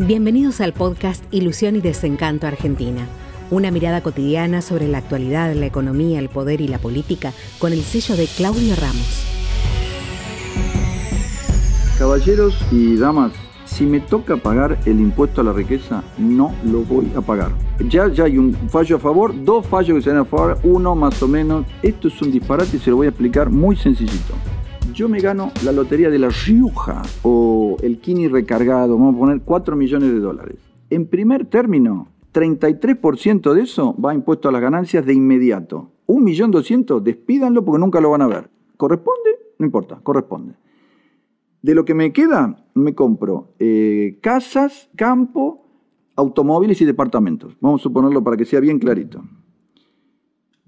Bienvenidos 0.00 0.60
al 0.60 0.72
podcast 0.72 1.22
Ilusión 1.30 1.76
y 1.76 1.80
Desencanto 1.80 2.48
Argentina. 2.48 3.06
Una 3.52 3.70
mirada 3.70 4.02
cotidiana 4.02 4.60
sobre 4.60 4.88
la 4.88 4.98
actualidad, 4.98 5.54
la 5.54 5.66
economía, 5.66 6.18
el 6.18 6.28
poder 6.28 6.60
y 6.60 6.66
la 6.66 6.78
política 6.78 7.32
con 7.60 7.72
el 7.72 7.80
sello 7.82 8.16
de 8.16 8.26
Claudio 8.26 8.74
Ramos. 8.74 9.24
Caballeros 11.96 12.58
y 12.72 12.96
damas, 12.96 13.30
si 13.66 13.86
me 13.86 14.00
toca 14.00 14.36
pagar 14.36 14.80
el 14.84 14.98
impuesto 14.98 15.42
a 15.42 15.44
la 15.44 15.52
riqueza, 15.52 16.02
no 16.18 16.52
lo 16.64 16.80
voy 16.80 17.12
a 17.16 17.20
pagar. 17.20 17.52
Ya, 17.88 18.08
ya 18.08 18.24
hay 18.24 18.36
un 18.36 18.52
fallo 18.68 18.96
a 18.96 18.98
favor, 18.98 19.32
dos 19.44 19.64
fallos 19.64 19.98
que 19.98 20.02
se 20.02 20.10
dan 20.10 20.18
a 20.18 20.24
favor, 20.24 20.58
uno 20.64 20.96
más 20.96 21.22
o 21.22 21.28
menos. 21.28 21.66
Esto 21.84 22.08
es 22.08 22.20
un 22.20 22.32
disparate 22.32 22.78
y 22.78 22.80
se 22.80 22.90
lo 22.90 22.96
voy 22.96 23.06
a 23.06 23.10
explicar 23.10 23.48
muy 23.48 23.76
sencillito 23.76 24.34
yo 24.92 25.08
me 25.08 25.20
gano 25.20 25.50
la 25.64 25.72
lotería 25.72 26.10
de 26.10 26.18
la 26.18 26.28
Rioja 26.28 27.02
o 27.22 27.76
el 27.82 27.98
Kini 27.98 28.28
recargado, 28.28 28.98
vamos 28.98 29.14
a 29.14 29.18
poner 29.18 29.40
4 29.40 29.76
millones 29.76 30.12
de 30.12 30.20
dólares. 30.20 30.56
En 30.90 31.06
primer 31.06 31.46
término, 31.46 32.08
33% 32.32 33.52
de 33.54 33.62
eso 33.62 33.96
va 34.00 34.14
impuesto 34.14 34.48
a 34.48 34.52
las 34.52 34.60
ganancias 34.60 35.04
de 35.06 35.14
inmediato. 35.14 35.90
1.200.000, 36.06 37.02
despídanlo 37.02 37.64
porque 37.64 37.80
nunca 37.80 38.00
lo 38.00 38.10
van 38.10 38.22
a 38.22 38.26
ver. 38.26 38.50
¿Corresponde? 38.76 39.30
No 39.58 39.66
importa, 39.66 40.00
corresponde. 40.02 40.54
De 41.62 41.74
lo 41.74 41.84
que 41.84 41.94
me 41.94 42.12
queda, 42.12 42.64
me 42.74 42.94
compro 42.94 43.54
eh, 43.58 44.18
casas, 44.20 44.90
campo, 44.96 45.66
automóviles 46.16 46.80
y 46.82 46.84
departamentos. 46.84 47.56
Vamos 47.60 47.80
a 47.80 47.84
suponerlo 47.84 48.22
para 48.22 48.36
que 48.36 48.44
sea 48.44 48.60
bien 48.60 48.78
clarito 48.78 49.24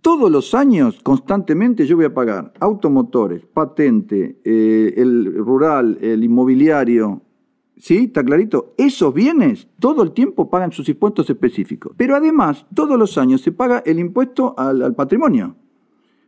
todos 0.06 0.30
los 0.30 0.54
años, 0.54 1.00
constantemente, 1.02 1.84
yo 1.84 1.96
voy 1.96 2.04
a 2.04 2.14
pagar 2.14 2.52
automotores, 2.60 3.44
patente, 3.44 4.38
eh, 4.44 4.94
el 4.96 5.34
rural, 5.34 5.98
el 6.00 6.22
inmobiliario. 6.22 7.22
¿Sí? 7.76 8.04
¿Está 8.04 8.22
clarito? 8.22 8.72
Esos 8.78 9.12
bienes 9.12 9.66
todo 9.80 10.04
el 10.04 10.12
tiempo 10.12 10.48
pagan 10.48 10.70
sus 10.70 10.88
impuestos 10.88 11.28
específicos. 11.28 11.92
Pero 11.96 12.14
además, 12.14 12.66
todos 12.72 12.96
los 12.96 13.18
años 13.18 13.40
se 13.40 13.50
paga 13.50 13.82
el 13.84 13.98
impuesto 13.98 14.54
al, 14.56 14.94
patrimonio. 14.94 15.56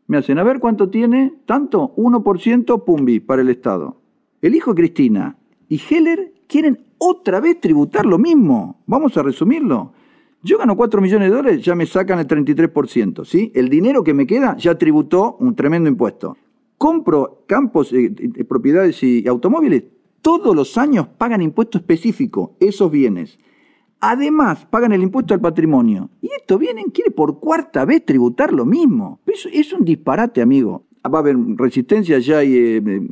Me 0.08 0.16
hacen, 0.16 0.40
a 0.40 0.42
ver 0.42 0.58
cuánto 0.58 0.90
tiene, 0.90 1.34
tanto, 1.46 1.94
1% 1.94 2.84
Pumbi 2.84 3.20
para 3.20 3.42
el 3.42 3.48
Estado. 3.48 4.00
El 4.42 4.56
hijo 4.56 4.74
Cristina 4.74 5.38
y 5.68 5.80
Heller 5.88 6.32
quieren 6.48 6.84
otra 6.98 7.38
vez 7.38 7.60
tributar 7.60 8.06
lo 8.06 8.18
mismo. 8.18 8.82
Vamos 8.86 9.16
a 9.16 9.22
resumirlo. 9.22 9.92
Yo 10.42 10.56
gano 10.56 10.76
4 10.76 11.00
millones 11.00 11.30
de 11.30 11.36
dólares, 11.36 11.64
ya 11.64 11.74
me 11.74 11.84
sacan 11.84 12.20
el 12.20 12.28
33%, 12.28 13.24
¿sí? 13.24 13.50
El 13.56 13.68
dinero 13.68 14.04
que 14.04 14.14
me 14.14 14.26
queda 14.26 14.56
ya 14.56 14.78
tributó 14.78 15.36
un 15.40 15.56
tremendo 15.56 15.88
impuesto. 15.88 16.36
Compro 16.76 17.44
campos, 17.48 17.92
eh, 17.92 18.14
eh, 18.16 18.44
propiedades 18.44 19.02
y 19.02 19.26
automóviles, 19.26 19.82
todos 20.22 20.54
los 20.54 20.78
años 20.78 21.08
pagan 21.08 21.42
impuesto 21.42 21.78
específico, 21.78 22.56
esos 22.60 22.90
bienes. 22.90 23.38
Además, 24.00 24.64
pagan 24.66 24.92
el 24.92 25.02
impuesto 25.02 25.34
al 25.34 25.40
patrimonio. 25.40 26.10
Y 26.22 26.28
esto 26.38 26.56
vienen, 26.56 26.90
quiere 26.90 27.10
por 27.10 27.40
cuarta 27.40 27.84
vez 27.84 28.04
tributar 28.04 28.52
lo 28.52 28.64
mismo. 28.64 29.20
Eso 29.26 29.48
es 29.52 29.72
un 29.72 29.84
disparate, 29.84 30.40
amigo. 30.40 30.84
Va 31.04 31.18
a 31.18 31.20
haber 31.20 31.36
resistencia, 31.56 32.20
ya 32.20 32.38
hay 32.38 32.56
eh, 32.56 33.08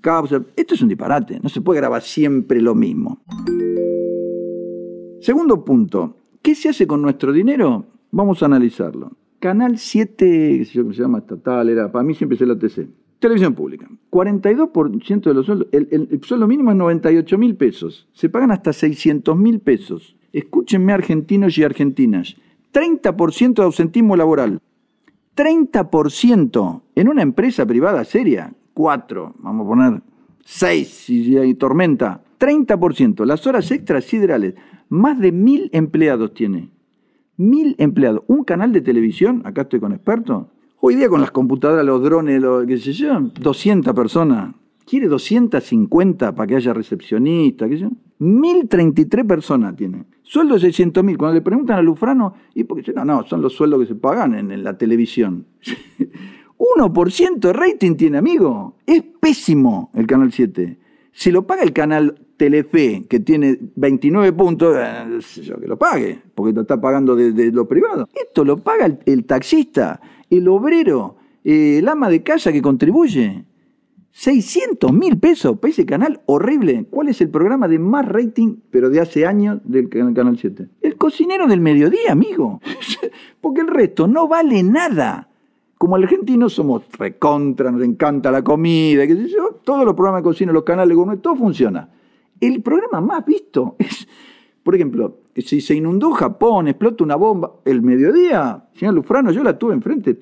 causa. 0.00 0.42
Esto 0.56 0.74
es 0.74 0.80
un 0.80 0.88
disparate. 0.88 1.40
No 1.42 1.50
se 1.50 1.60
puede 1.60 1.80
grabar 1.80 2.00
siempre 2.00 2.62
lo 2.62 2.74
mismo. 2.74 3.20
Segundo 5.20 5.62
punto, 5.62 6.16
¿Qué 6.44 6.54
se 6.54 6.68
hace 6.68 6.86
con 6.86 7.00
nuestro 7.00 7.32
dinero? 7.32 7.86
Vamos 8.10 8.42
a 8.42 8.46
analizarlo. 8.46 9.12
Canal 9.40 9.78
7, 9.78 10.62
se 10.66 10.82
llama 10.92 11.20
estatal, 11.20 11.70
era, 11.70 11.90
para 11.90 12.04
mí 12.04 12.14
siempre 12.14 12.36
es 12.36 12.42
el 12.42 12.50
OTC. 12.50 12.86
Televisión 13.18 13.54
pública. 13.54 13.88
42% 14.10 15.22
de 15.22 15.32
los 15.32 15.46
sueldos, 15.46 15.68
el, 15.72 16.20
sueldo 16.22 16.46
mínimo 16.46 16.70
es 16.70 16.76
98 16.76 17.38
mil 17.38 17.56
pesos. 17.56 18.10
Se 18.12 18.28
pagan 18.28 18.50
hasta 18.50 18.74
600 18.74 19.34
mil 19.38 19.60
pesos. 19.60 20.16
Escúchenme 20.34 20.92
argentinos 20.92 21.56
y 21.56 21.62
argentinas. 21.62 22.36
30% 22.74 23.54
de 23.54 23.62
ausentismo 23.62 24.14
laboral. 24.14 24.60
30% 25.36 26.82
en 26.94 27.08
una 27.08 27.22
empresa 27.22 27.64
privada 27.64 28.04
seria. 28.04 28.52
4, 28.74 29.36
vamos 29.38 29.64
a 29.64 29.68
poner 29.68 30.02
6 30.44 30.88
si 30.88 31.36
hay 31.36 31.54
tormenta. 31.54 32.22
30%. 32.38 33.24
Las 33.24 33.46
horas 33.46 33.70
extras 33.70 34.04
siderales. 34.04 34.54
Más 34.88 35.18
de 35.18 35.32
mil 35.32 35.70
empleados 35.72 36.34
tiene. 36.34 36.70
Mil 37.36 37.74
empleados. 37.78 38.22
Un 38.26 38.44
canal 38.44 38.72
de 38.72 38.80
televisión, 38.80 39.42
acá 39.44 39.62
estoy 39.62 39.80
con 39.80 39.92
expertos. 39.92 40.46
Hoy 40.80 40.96
día 40.96 41.08
con 41.08 41.20
las 41.20 41.30
computadoras, 41.30 41.84
los 41.84 42.02
drones, 42.02 42.40
lo 42.40 42.66
que 42.66 42.76
sé 42.76 42.92
yo, 42.92 43.18
200 43.18 43.94
personas. 43.94 44.54
¿Quiere 44.86 45.08
250 45.08 46.34
para 46.34 46.46
que 46.46 46.56
haya 46.56 46.74
recepcionista? 46.74 47.66
¿Qué 47.66 47.76
sé 47.76 47.80
yo? 47.84 47.90
1033 48.18 49.24
personas 49.24 49.74
tiene. 49.74 50.04
Sueldo 50.22 50.54
de 50.54 50.60
600 50.60 51.02
mil. 51.02 51.16
Cuando 51.16 51.34
le 51.34 51.40
preguntan 51.40 51.78
a 51.78 51.82
Lufrano, 51.82 52.34
y 52.54 52.64
porque 52.64 52.92
no, 52.92 53.04
no, 53.04 53.26
son 53.26 53.40
los 53.40 53.54
sueldos 53.54 53.80
que 53.80 53.86
se 53.86 53.94
pagan 53.94 54.34
en, 54.34 54.50
en 54.50 54.62
la 54.62 54.76
televisión. 54.76 55.46
1% 56.58 57.38
de 57.38 57.52
rating 57.52 57.96
tiene, 57.96 58.18
amigo. 58.18 58.76
Es 58.86 59.02
pésimo 59.20 59.90
el 59.94 60.06
Canal 60.06 60.32
7. 60.32 60.78
Si 61.12 61.30
lo 61.30 61.46
paga 61.46 61.62
el 61.62 61.72
canal 61.72 62.18
Telefe, 62.36 63.06
que 63.08 63.20
tiene 63.20 63.56
29 63.76 64.32
puntos, 64.32 64.76
eh, 64.76 65.42
yo 65.42 65.60
que 65.60 65.68
lo 65.68 65.78
pague, 65.78 66.20
porque 66.34 66.52
lo 66.52 66.62
está 66.62 66.80
pagando 66.80 67.14
de, 67.14 67.52
lo 67.52 67.68
privado. 67.68 68.08
Esto 68.12 68.44
lo 68.44 68.58
paga 68.58 68.98
el, 69.06 69.24
taxista, 69.24 70.00
el 70.28 70.48
obrero, 70.48 71.16
eh, 71.44 71.78
el 71.78 71.88
ama 71.88 72.10
de 72.10 72.24
casa 72.24 72.52
que 72.52 72.60
contribuye. 72.60 73.44
600 74.10 74.92
mil 74.92 75.18
pesos 75.18 75.58
para 75.58 75.70
ese 75.70 75.86
canal 75.86 76.20
horrible. 76.26 76.86
¿Cuál 76.90 77.08
es 77.08 77.20
el 77.20 77.30
programa 77.30 77.66
de 77.68 77.78
más 77.78 78.06
rating, 78.06 78.56
pero 78.70 78.90
de 78.90 79.00
hace 79.00 79.26
años, 79.26 79.60
del 79.64 79.88
Canal 79.88 80.38
7? 80.38 80.68
El 80.82 80.96
cocinero 80.96 81.48
del 81.48 81.60
mediodía, 81.60 82.12
amigo. 82.12 82.60
Porque 83.40 83.60
el 83.60 83.68
resto 83.68 84.06
no 84.06 84.28
vale 84.28 84.62
nada 84.62 85.28
como 85.78 85.96
argentinos 85.96 86.52
somos 86.52 86.82
recontra, 86.98 87.70
nos 87.70 87.82
encanta 87.82 88.30
la 88.30 88.42
comida, 88.42 89.06
qué 89.06 89.16
sé 89.16 89.28
yo, 89.28 89.60
todos 89.64 89.84
los 89.84 89.94
programas 89.94 90.22
de 90.22 90.24
cocina, 90.24 90.52
los 90.52 90.64
canales 90.64 90.96
gourmet, 90.96 91.20
todo 91.20 91.36
funciona. 91.36 91.90
El 92.40 92.62
programa 92.62 93.00
más 93.00 93.24
visto 93.24 93.76
es, 93.78 94.06
por 94.62 94.74
ejemplo, 94.74 95.18
si 95.36 95.60
se 95.60 95.74
inundó 95.74 96.12
Japón, 96.12 96.68
explota 96.68 97.04
una 97.04 97.16
bomba, 97.16 97.54
el 97.64 97.82
mediodía, 97.82 98.68
señor 98.74 98.94
Lufrano, 98.94 99.32
yo 99.32 99.42
la 99.42 99.58
tuve 99.58 99.74
enfrente, 99.74 100.16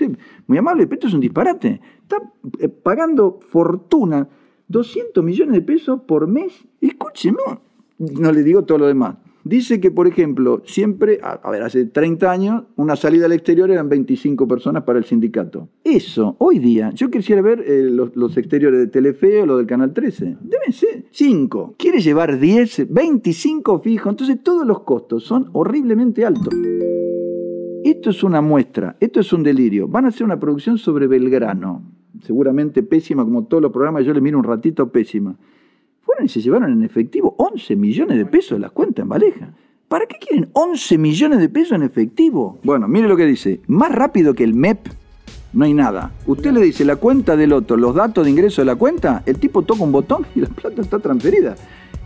muy 0.47 0.59
amable, 0.59 0.87
pero 0.87 0.95
esto 0.95 1.07
es 1.09 1.15
un 1.15 1.21
disparate. 1.21 1.81
Está 2.03 2.17
eh, 2.59 2.69
pagando 2.69 3.41
fortuna, 3.51 4.29
200 4.69 5.23
millones 5.23 5.55
de 5.55 5.63
pesos 5.63 6.01
por 6.07 6.27
mes. 6.27 6.67
Escúcheme, 6.81 7.39
no 7.99 8.33
le 8.33 8.43
digo 8.43 8.65
todo 8.65 8.79
lo 8.79 8.87
demás. 8.87 9.17
Dice 9.44 9.80
que, 9.80 9.91
por 9.91 10.06
ejemplo, 10.06 10.62
siempre, 10.64 11.19
a, 11.22 11.50
ver, 11.50 11.62
hace 11.62 11.84
30 11.86 12.30
años, 12.30 12.64
una 12.76 12.94
salida 12.94 13.26
al 13.26 13.32
exterior 13.32 13.70
eran 13.70 13.88
25 13.88 14.47
personas 14.47 14.84
para 14.84 14.98
el 14.98 15.04
sindicato. 15.04 15.69
Eso, 15.82 16.36
hoy 16.38 16.60
día, 16.60 16.91
yo 16.94 17.10
quisiera 17.10 17.42
ver 17.42 17.64
eh, 17.66 17.82
los, 17.91 18.36
exteriores 18.36 18.78
de 18.78 18.86
Telefe 18.86 19.42
o 19.42 19.47
los 19.47 19.58
del 19.58 19.66
Canal 19.66 19.92
13. 19.92 20.36
Deben 20.41 20.72
ser 20.72 21.04
5. 21.10 21.75
¿Quiere 21.76 22.00
llevar 22.00 22.38
10? 22.38 22.92
25 22.92 23.80
fijo. 23.80 24.10
Entonces 24.10 24.42
todos 24.42 24.64
los 24.64 24.80
costos 24.80 25.25
son 25.25 25.50
horriblemente 25.53 26.24
altos. 26.24 26.54
Esto 27.84 28.10
es 28.10 28.22
una 28.22 28.41
muestra, 28.41 28.97
esto 29.00 29.19
es 29.19 29.32
un 29.32 29.42
delirio. 29.42 29.88
Van 29.88 30.04
a 30.04 30.09
hacer 30.09 30.24
una 30.24 30.38
producción 30.38 30.78
sobre 30.78 31.09
Belgrano. 31.09 31.82
Seguramente 32.22 32.84
pésima, 32.84 33.24
como 33.24 33.47
todos 33.47 33.60
los 33.60 33.72
programas, 33.72 34.04
yo 34.04 34.14
le 34.14 34.20
miro 34.20 34.38
un 34.38 34.44
ratito 34.44 34.92
pésima. 34.92 35.36
Y 36.23 36.28
se 36.28 36.41
llevaron 36.41 36.73
en 36.73 36.84
efectivo 36.84 37.34
11 37.39 37.77
millones 37.77 38.19
de 38.19 38.27
pesos 38.27 38.53
de 38.53 38.61
las 38.61 38.73
cuentas 38.73 39.03
en 39.03 39.09
Valeja. 39.09 39.53
¿Para 39.89 40.06
qué 40.06 40.17
quieren 40.19 40.49
11 40.53 40.99
millones 40.99 41.39
de 41.39 41.49
pesos 41.49 41.73
en 41.73 41.83
efectivo? 41.83 42.59
Bueno, 42.62 42.89
mire 42.89 43.09
lo 43.09 43.17
que 43.17 43.27
dice. 43.27 43.61
Más 43.67 43.93
rápido 43.93 44.34
que 44.34 44.45
el 44.45 44.55
MEP 44.55 44.89
no 45.53 45.65
hay 45.65 45.75
nada. 45.75 46.12
Usted 46.27 46.53
le 46.53 46.62
dice 46.62 46.84
la 46.84 46.97
cuenta 46.97 47.37
del 47.37 47.53
otro, 47.53 47.77
los 47.77 47.95
datos 47.95 48.25
de 48.25 48.31
ingreso 48.31 48.62
de 48.62 48.67
la 48.67 48.77
cuenta, 48.77 49.22
el 49.27 49.39
tipo 49.39 49.62
toca 49.62 49.83
un 49.83 49.93
botón 49.93 50.27
y 50.34 50.41
la 50.41 50.49
plata 50.49 50.81
está 50.81 50.98
transferida. 50.98 51.57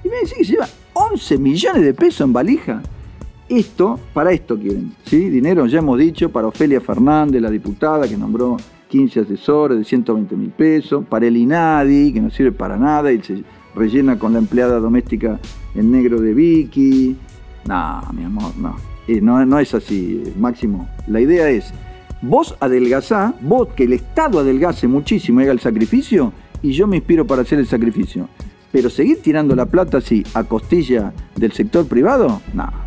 Y 0.03 0.09
me 0.09 0.21
dice 0.21 0.35
que 0.37 0.45
se 0.45 0.53
lleva 0.53 0.69
11 0.95 1.39
millones 1.39 1.83
de 1.83 1.95
pesos 1.95 2.23
en 2.23 2.33
valija. 2.33 2.83
Esto, 3.49 4.01
para 4.13 4.33
esto 4.33 4.59
quieren, 4.59 4.93
¿sí? 5.05 5.29
Dinero, 5.31 5.67
ya 5.67 5.79
hemos 5.79 5.99
dicho, 5.99 6.31
para 6.31 6.49
Ofelia 6.49 6.81
Fernández, 6.81 7.41
la 7.41 7.51
diputada 7.51 8.09
que 8.09 8.17
nombró 8.17 8.57
15 8.89 9.21
asesores 9.21 9.79
de 9.79 9.85
120 9.85 10.35
mil 10.35 10.51
pesos, 10.51 11.05
para 11.09 11.27
el 11.27 11.37
INADI, 11.37 12.13
que 12.13 12.21
no 12.21 12.31
sirve 12.31 12.51
para 12.51 12.77
nada, 12.77 13.13
y 13.13 13.23
se 13.23 13.45
rellena 13.77 14.19
con 14.19 14.33
la 14.33 14.41
empleada 14.41 14.81
doméstica 14.81 15.39
en 15.75 15.93
negro 15.93 16.21
de 16.21 16.35
Vicky. 16.35 17.17
No, 17.69 18.03
mi 18.13 18.25
amor, 18.25 18.53
no. 18.57 18.77
No, 19.23 19.47
no 19.47 19.59
es 19.61 19.73
así, 19.75 20.23
Máximo. 20.37 20.89
La 21.07 21.21
idea 21.21 21.49
es, 21.49 21.73
vos 22.23 22.57
adelgazá, 22.59 23.35
vos 23.41 23.69
que 23.77 23.85
el 23.85 23.93
Estado 23.93 24.41
adelgace 24.41 24.89
muchísimo 24.89 25.41
y 25.41 25.45
haga 25.45 25.53
el 25.53 25.61
sacrificio, 25.61 26.33
y 26.63 26.73
yo 26.73 26.89
me 26.89 26.97
inspiro 26.97 27.25
para 27.27 27.43
hacer 27.43 27.61
el 27.61 27.67
sacrificio. 27.67 28.29
Pero 28.73 28.91
seguir 28.91 29.23
tirando 29.23 29.55
la 29.55 29.67
plata 29.67 29.99
así 29.99 30.25
a 30.35 30.43
costilla 30.45 31.13
del 31.37 31.53
sector 31.53 31.87
privado, 31.87 32.43
no. 32.53 32.86